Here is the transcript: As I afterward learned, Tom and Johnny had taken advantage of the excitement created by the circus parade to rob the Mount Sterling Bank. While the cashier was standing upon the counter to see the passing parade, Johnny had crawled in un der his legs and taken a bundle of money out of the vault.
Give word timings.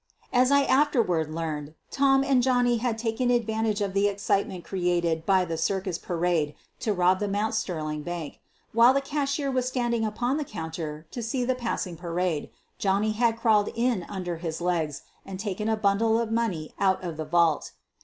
As 0.33 0.49
I 0.49 0.63
afterward 0.63 1.29
learned, 1.31 1.75
Tom 1.91 2.23
and 2.23 2.41
Johnny 2.41 2.77
had 2.77 2.97
taken 2.97 3.29
advantage 3.29 3.81
of 3.81 3.93
the 3.93 4.07
excitement 4.07 4.63
created 4.63 5.27
by 5.27 5.45
the 5.45 5.59
circus 5.59 5.99
parade 5.99 6.55
to 6.79 6.91
rob 6.91 7.19
the 7.19 7.27
Mount 7.27 7.53
Sterling 7.53 8.01
Bank. 8.01 8.39
While 8.73 8.95
the 8.95 9.01
cashier 9.01 9.51
was 9.51 9.67
standing 9.67 10.03
upon 10.03 10.37
the 10.37 10.43
counter 10.43 11.05
to 11.11 11.21
see 11.21 11.45
the 11.45 11.53
passing 11.53 11.97
parade, 11.97 12.49
Johnny 12.79 13.11
had 13.11 13.37
crawled 13.37 13.67
in 13.75 14.01
un 14.09 14.23
der 14.23 14.37
his 14.37 14.59
legs 14.59 15.03
and 15.23 15.39
taken 15.39 15.69
a 15.69 15.77
bundle 15.77 16.17
of 16.19 16.31
money 16.31 16.73
out 16.79 17.03
of 17.03 17.15
the 17.15 17.25
vault. 17.25 17.73